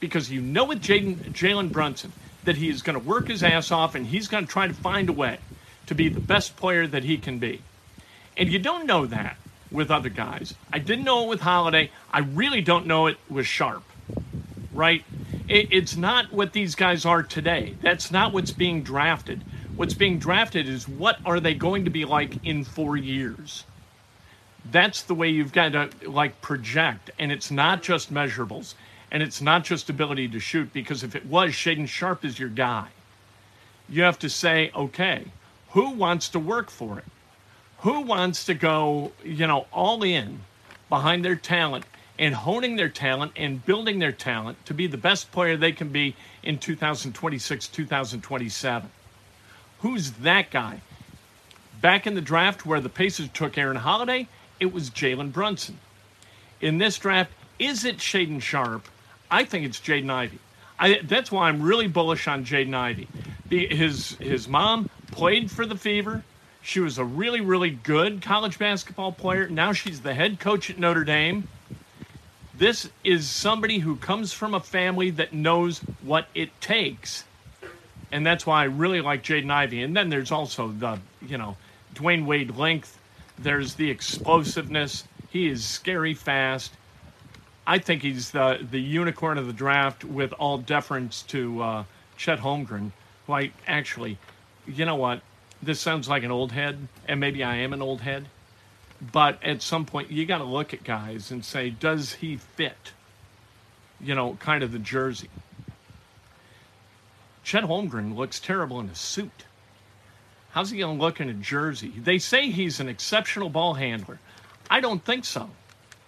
because 0.00 0.30
you 0.30 0.40
know 0.40 0.64
with 0.64 0.80
Jalen 0.80 1.70
Brunson 1.70 2.12
that 2.44 2.56
he 2.56 2.70
is 2.70 2.80
going 2.80 2.98
to 2.98 3.06
work 3.06 3.28
his 3.28 3.42
ass 3.42 3.70
off 3.70 3.94
and 3.94 4.06
he's 4.06 4.26
going 4.26 4.46
to 4.46 4.50
try 4.50 4.68
to 4.68 4.72
find 4.72 5.10
a 5.10 5.12
way 5.12 5.38
to 5.84 5.94
be 5.94 6.08
the 6.08 6.18
best 6.18 6.56
player 6.56 6.86
that 6.86 7.04
he 7.04 7.18
can 7.18 7.38
be. 7.38 7.60
And 8.38 8.50
you 8.50 8.58
don't 8.58 8.86
know 8.86 9.04
that 9.04 9.36
with 9.70 9.90
other 9.90 10.08
guys. 10.08 10.54
I 10.72 10.78
didn't 10.78 11.04
know 11.04 11.24
it 11.24 11.28
with 11.28 11.40
Holiday. 11.42 11.90
I 12.10 12.20
really 12.20 12.62
don't 12.62 12.86
know 12.86 13.06
it 13.06 13.18
with 13.28 13.44
Sharpe, 13.44 13.84
right? 14.72 15.04
It, 15.46 15.68
it's 15.72 15.94
not 15.94 16.32
what 16.32 16.54
these 16.54 16.74
guys 16.74 17.04
are 17.04 17.22
today. 17.22 17.74
That's 17.82 18.10
not 18.10 18.32
what's 18.32 18.50
being 18.50 18.82
drafted. 18.82 19.42
What's 19.80 19.94
being 19.94 20.18
drafted 20.18 20.68
is 20.68 20.86
what 20.86 21.16
are 21.24 21.40
they 21.40 21.54
going 21.54 21.86
to 21.86 21.90
be 21.90 22.04
like 22.04 22.44
in 22.44 22.64
four 22.64 22.98
years? 22.98 23.64
That's 24.70 25.04
the 25.04 25.14
way 25.14 25.30
you've 25.30 25.54
got 25.54 25.72
to 25.72 25.88
like 26.06 26.42
project. 26.42 27.10
And 27.18 27.32
it's 27.32 27.50
not 27.50 27.82
just 27.82 28.12
measurables 28.12 28.74
and 29.10 29.22
it's 29.22 29.40
not 29.40 29.64
just 29.64 29.88
ability 29.88 30.28
to 30.28 30.38
shoot 30.38 30.70
because 30.74 31.02
if 31.02 31.16
it 31.16 31.24
was, 31.24 31.52
Shaedon 31.52 31.88
Sharpe 31.88 32.26
is 32.26 32.38
your 32.38 32.50
guy. 32.50 32.88
You 33.88 34.02
have 34.02 34.18
to 34.18 34.28
say, 34.28 34.70
okay, 34.76 35.24
who 35.70 35.92
wants 35.92 36.28
to 36.28 36.38
work 36.38 36.70
for 36.70 36.98
it? 36.98 37.06
who 37.78 38.02
wants 38.02 38.44
to 38.44 38.52
go, 38.52 39.12
you 39.24 39.46
know, 39.46 39.66
all 39.72 40.02
in 40.02 40.40
behind 40.90 41.24
their 41.24 41.36
talent 41.36 41.86
and 42.18 42.34
honing 42.34 42.76
their 42.76 42.90
talent 42.90 43.32
and 43.34 43.64
building 43.64 43.98
their 43.98 44.12
talent 44.12 44.62
to 44.66 44.74
be 44.74 44.86
the 44.86 44.98
best 44.98 45.32
player 45.32 45.56
they 45.56 45.72
can 45.72 45.88
be 45.88 46.14
in 46.42 46.58
2026, 46.58 47.68
2027? 47.68 48.90
Who's 49.80 50.12
that 50.12 50.50
guy? 50.50 50.80
Back 51.80 52.06
in 52.06 52.14
the 52.14 52.20
draft 52.20 52.66
where 52.66 52.80
the 52.80 52.88
Pacers 52.88 53.28
took 53.32 53.56
Aaron 53.56 53.76
Holiday, 53.76 54.28
it 54.58 54.72
was 54.72 54.90
Jalen 54.90 55.32
Brunson. 55.32 55.78
In 56.60 56.78
this 56.78 56.98
draft, 56.98 57.32
is 57.58 57.84
it 57.84 57.98
Shaedon 57.98 58.42
Sharpe? 58.42 58.86
I 59.30 59.44
think 59.44 59.64
it's 59.64 59.80
Jaden 59.80 60.10
Ivey. 60.10 60.38
I, 60.78 61.00
that's 61.04 61.30
why 61.30 61.48
I'm 61.48 61.62
really 61.62 61.86
bullish 61.86 62.26
on 62.26 62.44
Jaden 62.44 62.74
Ivey. 62.74 63.08
The, 63.48 63.66
his 63.66 64.16
his 64.16 64.48
mom 64.48 64.88
played 65.10 65.50
for 65.50 65.66
the 65.66 65.76
Fever. 65.76 66.24
She 66.62 66.80
was 66.80 66.98
a 66.98 67.04
really, 67.04 67.40
really 67.40 67.70
good 67.70 68.22
college 68.22 68.58
basketball 68.58 69.12
player. 69.12 69.48
Now 69.48 69.72
she's 69.72 70.00
the 70.00 70.14
head 70.14 70.40
coach 70.40 70.68
at 70.70 70.78
Notre 70.78 71.04
Dame. 71.04 71.48
This 72.54 72.90
is 73.02 73.28
somebody 73.28 73.78
who 73.78 73.96
comes 73.96 74.32
from 74.34 74.52
a 74.52 74.60
family 74.60 75.10
that 75.12 75.32
knows 75.32 75.78
what 76.02 76.26
it 76.34 76.50
takes. 76.60 77.24
And 78.12 78.26
that's 78.26 78.46
why 78.46 78.62
I 78.62 78.64
really 78.64 79.00
like 79.00 79.22
Jaden 79.22 79.50
Ivey. 79.50 79.82
And 79.82 79.96
then 79.96 80.08
there's 80.08 80.32
also 80.32 80.68
the, 80.68 80.98
you 81.26 81.38
know, 81.38 81.56
Dwyane 81.94 82.26
Wade 82.26 82.56
length. 82.56 82.98
There's 83.38 83.74
the 83.74 83.90
explosiveness. 83.90 85.04
He 85.30 85.48
is 85.48 85.64
scary 85.64 86.14
fast. 86.14 86.72
I 87.66 87.78
think 87.78 88.02
he's 88.02 88.30
the, 88.30 88.66
the 88.68 88.80
unicorn 88.80 89.38
of 89.38 89.46
the 89.46 89.52
draft 89.52 90.04
with 90.04 90.32
all 90.34 90.58
deference 90.58 91.22
to 91.22 91.62
uh, 91.62 91.84
Chet 92.16 92.40
Holmgren, 92.40 92.90
who 93.26 93.32
I 93.32 93.52
actually, 93.66 94.18
you 94.66 94.84
know 94.84 94.96
what? 94.96 95.22
this 95.62 95.80
sounds 95.80 96.08
like 96.08 96.22
an 96.22 96.30
old 96.30 96.52
head, 96.52 96.88
and 97.06 97.20
maybe 97.20 97.44
I 97.44 97.56
am 97.56 97.72
an 97.72 97.82
old 97.82 98.00
head, 98.00 98.26
but 99.00 99.42
at 99.42 99.62
some 99.62 99.84
point 99.84 100.10
you 100.10 100.24
got 100.26 100.38
to 100.38 100.44
look 100.44 100.72
at 100.72 100.84
guys 100.84 101.30
and 101.30 101.44
say, 101.44 101.70
does 101.70 102.14
he 102.14 102.36
fit? 102.36 102.92
You 104.00 104.14
know, 104.14 104.34
kind 104.40 104.62
of 104.62 104.72
the 104.72 104.78
jersey. 104.78 105.28
Chet 107.50 107.64
Holmgren 107.64 108.14
looks 108.14 108.38
terrible 108.38 108.78
in 108.78 108.88
a 108.88 108.94
suit. 108.94 109.44
How's 110.50 110.70
he 110.70 110.78
going 110.78 110.96
to 110.96 111.02
look 111.04 111.20
in 111.20 111.28
a 111.28 111.34
jersey? 111.34 111.92
They 111.98 112.20
say 112.20 112.48
he's 112.48 112.78
an 112.78 112.88
exceptional 112.88 113.50
ball 113.50 113.74
handler. 113.74 114.20
I 114.70 114.78
don't 114.78 115.04
think 115.04 115.24
so 115.24 115.50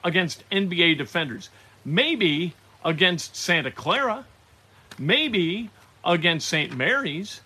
against 0.04 0.48
NBA 0.50 0.98
defenders. 0.98 1.50
Maybe 1.84 2.54
against 2.84 3.34
Santa 3.34 3.72
Clara. 3.72 4.24
Maybe 5.00 5.70
against 6.04 6.48
St. 6.48 6.76
Mary's 6.76 7.40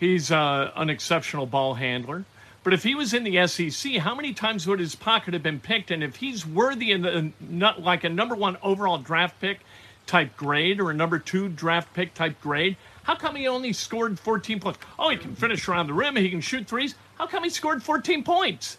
He's 0.00 0.30
uh, 0.30 0.70
an 0.74 0.88
exceptional 0.88 1.44
ball 1.44 1.74
handler. 1.74 2.24
But 2.64 2.72
if 2.72 2.82
he 2.82 2.94
was 2.94 3.12
in 3.12 3.22
the 3.22 3.46
SEC, 3.46 3.96
how 3.96 4.14
many 4.14 4.32
times 4.32 4.66
would 4.66 4.80
his 4.80 4.94
pocket 4.94 5.34
have 5.34 5.42
been 5.42 5.60
picked? 5.60 5.90
And 5.90 6.02
if 6.02 6.16
he's 6.16 6.46
worthy 6.46 6.90
in 6.90 7.02
the 7.02 7.74
like 7.78 8.04
a 8.04 8.08
number 8.08 8.34
one 8.34 8.56
overall 8.62 8.96
draft 8.96 9.38
pick 9.42 9.60
type 10.06 10.36
grade 10.36 10.80
or 10.80 10.90
a 10.90 10.94
number 10.94 11.18
two 11.18 11.48
draft 11.48 11.92
pick 11.94 12.14
type 12.14 12.40
grade, 12.40 12.76
how 13.04 13.14
come 13.14 13.36
he 13.36 13.48
only 13.48 13.72
scored 13.72 14.18
14 14.18 14.60
points? 14.60 14.78
Oh, 14.98 15.10
he 15.10 15.16
can 15.16 15.34
finish 15.34 15.68
around 15.68 15.86
the 15.86 15.94
rim, 15.94 16.16
he 16.16 16.30
can 16.30 16.40
shoot 16.40 16.66
threes. 16.66 16.94
How 17.16 17.26
come 17.26 17.44
he 17.44 17.50
scored 17.50 17.82
14 17.82 18.24
points 18.24 18.78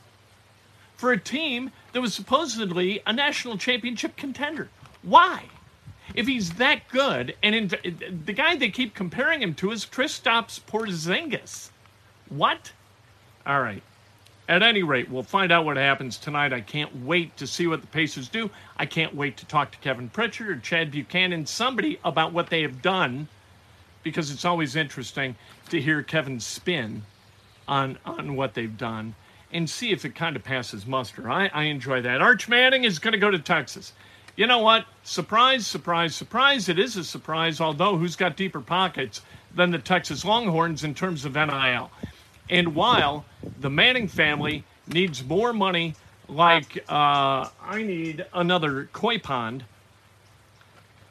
for 0.96 1.12
a 1.12 1.20
team 1.20 1.72
that 1.92 2.02
was 2.02 2.14
supposedly 2.14 3.02
a 3.06 3.14
national 3.14 3.58
championship 3.58 4.16
contender? 4.16 4.70
Why? 5.02 5.46
if 6.14 6.28
he's 6.28 6.52
that 6.54 6.88
good, 6.90 7.36
and 7.42 7.56
in, 7.56 7.68
the 8.26 8.34
guy 8.34 8.56
they 8.56 8.70
keep 8.70 8.94
comparing 8.94 9.42
him 9.42 9.54
to 9.56 9.72
is 9.72 9.86
Kristaps 9.86 10.60
Porzingis. 10.60 11.70
What? 12.30 12.72
All 13.46 13.62
right. 13.62 13.84
At 14.50 14.62
any 14.62 14.84
rate, 14.84 15.10
we'll 15.10 15.24
find 15.24 15.52
out 15.52 15.66
what 15.66 15.78
happens 15.78 16.18
tonight. 16.18 16.52
I 16.52 16.62
can't 16.62 17.06
wait 17.06 17.38
to 17.38 17.48
see 17.48 17.66
what 17.66 17.82
the 17.82 17.88
Pacers 17.88 18.28
do. 18.28 18.50
I 18.78 18.86
can't 18.86 19.16
wait 19.16 19.38
to 19.38 19.46
talk 19.46 19.72
to 19.72 19.78
Kevin 19.78 20.10
Pritchard 20.10 20.50
or 20.50 20.58
Chad 20.58 20.92
Buchanan, 20.92 21.46
somebody 21.46 22.00
about 22.04 22.34
what 22.34 22.50
they 22.50 22.62
have 22.62 22.82
done, 22.82 23.28
because 24.04 24.32
it's 24.32 24.44
always 24.44 24.76
interesting 24.76 25.36
to 25.70 25.82
hear 25.82 26.04
Kevin's 26.04 26.46
spin 26.46 27.04
on 27.68 27.98
on 28.06 28.36
what 28.36 28.54
they've 28.54 28.78
done 28.78 29.16
and 29.54 29.70
see 29.70 29.92
if 29.92 30.04
it 30.04 30.16
kind 30.16 30.36
of 30.36 30.44
passes 30.44 30.86
muster. 30.86 31.32
I, 31.32 31.48
I 31.54 31.64
enjoy 31.66 32.02
that. 32.02 32.22
Arch 32.22 32.50
Manning 32.50 32.84
is 32.84 33.00
going 33.00 33.14
to 33.14 33.20
go 33.20 33.32
to 33.32 33.40
Texas 33.40 33.94
you 34.36 34.48
know 34.48 34.60
what? 34.60 34.86
Surprise, 35.04 35.68
surprise, 35.68 36.16
surprise. 36.16 36.68
It 36.68 36.80
is 36.80 36.98
a 36.98 37.04
surprise, 37.04 37.62
although 37.62 37.98
who's 37.98 38.16
got 38.16 38.36
deeper 38.36 38.62
pockets 38.62 39.22
than 39.54 39.70
the 39.70 39.78
Texas 39.78 40.26
Longhorns 40.26 40.84
in 40.84 40.96
terms 40.96 41.26
of 41.26 41.36
NIL? 41.36 41.92
And 42.50 42.76
while 42.76 43.26
the 43.60 43.70
Manning 43.70 44.08
family 44.08 44.64
needs 44.88 45.24
more 45.24 45.54
money, 45.54 45.96
like 46.28 46.84
uh, 46.90 47.50
I 47.62 47.84
need 47.84 48.26
another 48.34 48.90
koi 48.94 49.18
pond, 49.20 49.64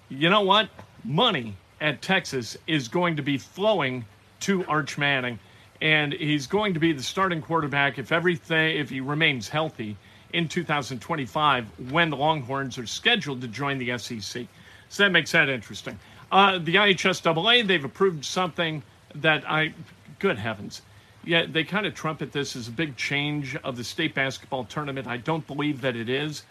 you 0.09 0.29
know 0.29 0.43
what? 0.43 0.69
Money 1.05 1.55
at 1.81 2.03
Texas 2.03 2.57
is 2.67 2.89
going 2.89 3.17
to 3.17 3.23
be 3.23 3.39
flowing 3.39 4.05
to 4.41 4.65
Arch 4.67 4.99
Manning, 4.99 5.39
and 5.81 6.13
he's 6.13 6.47
going 6.47 6.75
to 6.75 6.81
be 6.81 6.93
the 6.93 7.03
starting 7.03 7.41
quarterback 7.41 7.99
if 7.99 8.13
everything 8.13 8.77
if 8.77 8.91
he 8.91 9.01
remains 9.01 9.49
healthy 9.49 9.97
in 10.33 10.49
2025 10.49 11.67
when 11.91 12.11
the 12.11 12.17
Longhorns 12.17 12.79
are 12.79 12.87
scheduled 12.87 13.41
to 13.41 13.49
join 13.49 13.79
the 13.79 13.97
SEC. 13.99 14.47
So 14.89 15.03
that 15.03 15.11
makes 15.11 15.33
that 15.33 15.49
interesting. 15.49 15.99
Uh, 16.31 16.59
the 16.59 16.77
IHSAA, 16.77 17.67
they've 17.67 17.85
approved 17.85 18.25
something 18.25 18.83
that 19.17 19.49
I, 19.49 19.75
good 20.19 20.39
heavens, 20.39 20.83
yeah, 21.25 21.47
they 21.49 21.65
kind 21.65 21.87
of 21.87 21.95
trumpet 21.95 22.33
this 22.33 22.57
as 22.57 22.69
a 22.69 22.73
big 22.73 22.97
change 22.97 23.57
of 23.57 23.77
the 23.77 23.85
state 23.85 24.15
basketball 24.15 24.65
tournament. 24.65 25.07
I 25.07 25.19
don't 25.19 25.47
believe 25.47 25.81
that 25.83 25.95
it 25.95 26.09
is. 26.09 26.43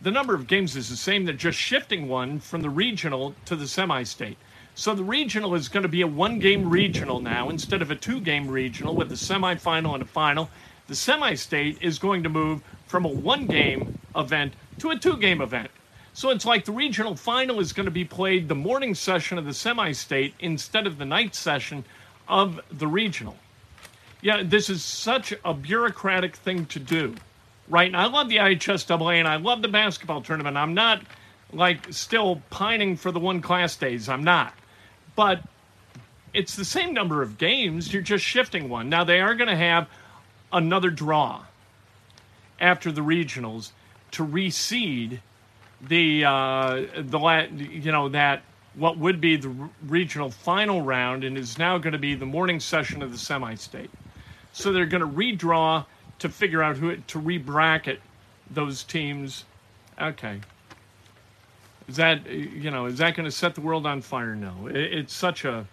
The 0.00 0.10
number 0.10 0.34
of 0.34 0.46
games 0.46 0.76
is 0.76 0.88
the 0.88 0.96
same. 0.96 1.24
They're 1.24 1.34
just 1.34 1.58
shifting 1.58 2.08
one 2.08 2.40
from 2.40 2.62
the 2.62 2.70
regional 2.70 3.34
to 3.44 3.56
the 3.56 3.68
semi 3.68 4.02
state. 4.02 4.38
So 4.74 4.94
the 4.94 5.04
regional 5.04 5.54
is 5.54 5.68
going 5.68 5.84
to 5.84 5.88
be 5.88 6.00
a 6.00 6.06
one 6.06 6.38
game 6.38 6.68
regional 6.68 7.20
now 7.20 7.48
instead 7.48 7.80
of 7.80 7.90
a 7.90 7.96
two 7.96 8.20
game 8.20 8.48
regional 8.48 8.94
with 8.94 9.12
a 9.12 9.14
semifinal 9.14 9.94
and 9.94 10.02
a 10.02 10.06
final. 10.06 10.50
The 10.88 10.94
semi 10.94 11.34
state 11.34 11.78
is 11.80 11.98
going 11.98 12.22
to 12.22 12.28
move 12.28 12.62
from 12.86 13.04
a 13.04 13.08
one 13.08 13.46
game 13.46 13.98
event 14.16 14.54
to 14.78 14.90
a 14.90 14.98
two 14.98 15.16
game 15.16 15.40
event. 15.40 15.70
So 16.12 16.30
it's 16.30 16.44
like 16.44 16.64
the 16.64 16.72
regional 16.72 17.16
final 17.16 17.60
is 17.60 17.72
going 17.72 17.86
to 17.86 17.90
be 17.90 18.04
played 18.04 18.48
the 18.48 18.54
morning 18.54 18.94
session 18.94 19.36
of 19.36 19.44
the 19.44 19.54
semi 19.54 19.92
state 19.92 20.34
instead 20.40 20.86
of 20.86 20.98
the 20.98 21.04
night 21.04 21.34
session 21.34 21.84
of 22.28 22.60
the 22.70 22.86
regional. 22.86 23.36
Yeah, 24.24 24.42
this 24.42 24.70
is 24.70 24.82
such 24.82 25.34
a 25.44 25.52
bureaucratic 25.52 26.34
thing 26.34 26.64
to 26.66 26.78
do, 26.78 27.14
right? 27.68 27.88
And 27.88 27.96
I 27.96 28.06
love 28.06 28.30
the 28.30 28.38
IHSAA 28.38 29.18
and 29.18 29.28
I 29.28 29.36
love 29.36 29.60
the 29.60 29.68
basketball 29.68 30.22
tournament. 30.22 30.56
I'm 30.56 30.72
not 30.72 31.02
like 31.52 31.92
still 31.92 32.40
pining 32.48 32.96
for 32.96 33.12
the 33.12 33.20
one 33.20 33.42
class 33.42 33.76
days. 33.76 34.08
I'm 34.08 34.24
not. 34.24 34.54
But 35.14 35.42
it's 36.32 36.56
the 36.56 36.64
same 36.64 36.94
number 36.94 37.20
of 37.20 37.36
games. 37.36 37.92
You're 37.92 38.00
just 38.00 38.24
shifting 38.24 38.70
one. 38.70 38.88
Now 38.88 39.04
they 39.04 39.20
are 39.20 39.34
going 39.34 39.50
to 39.50 39.56
have 39.56 39.88
another 40.54 40.88
draw 40.88 41.42
after 42.58 42.90
the 42.90 43.02
regionals 43.02 43.72
to 44.12 44.24
reseed 44.24 45.20
the 45.82 46.24
uh, 46.24 46.86
the 46.96 47.48
you 47.52 47.92
know 47.92 48.08
that 48.08 48.42
what 48.72 48.96
would 48.96 49.20
be 49.20 49.36
the 49.36 49.54
regional 49.86 50.30
final 50.30 50.80
round 50.80 51.24
and 51.24 51.36
is 51.36 51.58
now 51.58 51.76
going 51.76 51.92
to 51.92 51.98
be 51.98 52.14
the 52.14 52.24
morning 52.24 52.58
session 52.58 53.02
of 53.02 53.12
the 53.12 53.18
semi-state. 53.18 53.90
So 54.54 54.72
they're 54.72 54.86
going 54.86 55.00
to 55.00 55.08
redraw 55.08 55.84
to 56.20 56.28
figure 56.28 56.62
out 56.62 56.76
who 56.76 56.96
to 56.96 57.18
re-bracket 57.18 58.00
those 58.48 58.84
teams. 58.84 59.44
Okay. 60.00 60.40
Is 61.88 61.96
that 61.96 62.24
you 62.30 62.70
know 62.70 62.86
is 62.86 62.98
that 62.98 63.16
going 63.16 63.24
to 63.24 63.32
set 63.32 63.56
the 63.56 63.60
world 63.60 63.84
on 63.84 64.00
fire? 64.00 64.36
No. 64.36 64.68
It, 64.68 64.76
it's 64.76 65.12
such 65.12 65.44
a 65.44 65.66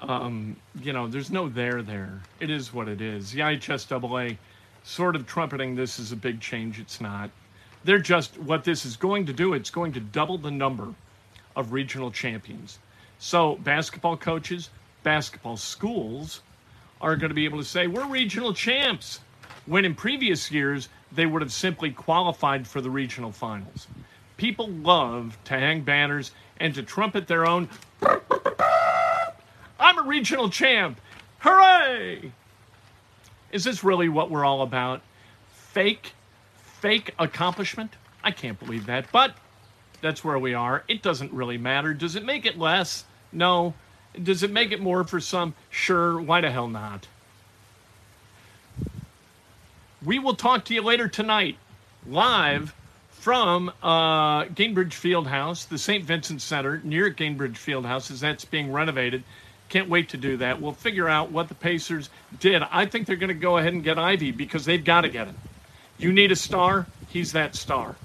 um, 0.00 0.56
you 0.82 0.92
know 0.92 1.06
there's 1.06 1.30
no 1.30 1.48
there 1.48 1.82
there. 1.82 2.20
It 2.40 2.50
is 2.50 2.74
what 2.74 2.88
it 2.88 3.00
is. 3.00 3.30
The 3.30 3.40
IHSAA 3.40 4.36
sort 4.82 5.14
of 5.14 5.24
trumpeting 5.26 5.76
this 5.76 6.00
is 6.00 6.10
a 6.10 6.16
big 6.16 6.40
change. 6.40 6.80
It's 6.80 7.00
not. 7.00 7.30
They're 7.84 8.00
just 8.00 8.36
what 8.40 8.64
this 8.64 8.84
is 8.84 8.96
going 8.96 9.26
to 9.26 9.32
do. 9.32 9.54
It's 9.54 9.70
going 9.70 9.92
to 9.92 10.00
double 10.00 10.36
the 10.36 10.50
number 10.50 10.92
of 11.54 11.72
regional 11.72 12.10
champions. 12.10 12.80
So 13.20 13.54
basketball 13.54 14.16
coaches, 14.16 14.70
basketball 15.04 15.56
schools 15.56 16.40
are 17.04 17.16
going 17.16 17.28
to 17.28 17.34
be 17.34 17.44
able 17.44 17.58
to 17.58 17.64
say 17.64 17.86
we're 17.86 18.06
regional 18.06 18.54
champs. 18.54 19.20
When 19.66 19.84
in 19.84 19.94
previous 19.94 20.50
years 20.50 20.88
they 21.12 21.26
would 21.26 21.42
have 21.42 21.52
simply 21.52 21.90
qualified 21.90 22.66
for 22.66 22.80
the 22.80 22.90
regional 22.90 23.30
finals. 23.30 23.86
People 24.38 24.68
love 24.68 25.36
to 25.44 25.54
hang 25.54 25.82
banners 25.82 26.32
and 26.56 26.74
to 26.74 26.82
trumpet 26.82 27.28
their 27.28 27.46
own. 27.46 27.68
I'm 29.78 29.98
a 29.98 30.02
regional 30.02 30.48
champ. 30.48 30.98
Hooray! 31.40 32.32
Is 33.52 33.64
this 33.64 33.84
really 33.84 34.08
what 34.08 34.30
we're 34.30 34.44
all 34.44 34.62
about? 34.62 35.02
Fake, 35.52 36.12
fake 36.80 37.14
accomplishment? 37.18 37.92
I 38.24 38.30
can't 38.30 38.58
believe 38.58 38.86
that. 38.86 39.12
But 39.12 39.36
that's 40.00 40.24
where 40.24 40.38
we 40.38 40.54
are. 40.54 40.84
It 40.88 41.02
doesn't 41.02 41.32
really 41.32 41.58
matter. 41.58 41.92
Does 41.92 42.16
it 42.16 42.24
make 42.24 42.46
it 42.46 42.58
less? 42.58 43.04
No. 43.30 43.74
Does 44.22 44.42
it 44.42 44.50
make 44.50 44.72
it 44.72 44.80
more 44.80 45.04
for 45.04 45.20
some? 45.20 45.54
Sure. 45.70 46.20
Why 46.20 46.40
the 46.40 46.50
hell 46.50 46.68
not? 46.68 47.06
We 50.04 50.18
will 50.18 50.34
talk 50.34 50.66
to 50.66 50.74
you 50.74 50.82
later 50.82 51.08
tonight, 51.08 51.56
live 52.06 52.74
from 53.10 53.70
uh, 53.82 54.44
Gainbridge 54.44 54.92
Fieldhouse, 54.92 55.66
the 55.66 55.78
St. 55.78 56.04
Vincent 56.04 56.42
Center 56.42 56.80
near 56.84 57.10
Gainbridge 57.10 57.56
Fieldhouse, 57.56 58.10
as 58.10 58.20
that's 58.20 58.44
being 58.44 58.70
renovated. 58.70 59.24
Can't 59.70 59.88
wait 59.88 60.10
to 60.10 60.18
do 60.18 60.36
that. 60.36 60.60
We'll 60.60 60.72
figure 60.72 61.08
out 61.08 61.32
what 61.32 61.48
the 61.48 61.54
Pacers 61.54 62.10
did. 62.38 62.62
I 62.70 62.84
think 62.84 63.06
they're 63.06 63.16
going 63.16 63.28
to 63.28 63.34
go 63.34 63.56
ahead 63.56 63.72
and 63.72 63.82
get 63.82 63.98
Ivey 63.98 64.30
because 64.30 64.66
they've 64.66 64.84
got 64.84 65.02
to 65.02 65.08
get 65.08 65.26
him. 65.26 65.36
You 65.96 66.12
need 66.12 66.32
a 66.32 66.36
star, 66.36 66.86
he's 67.08 67.32
that 67.32 67.56
star. 67.56 67.96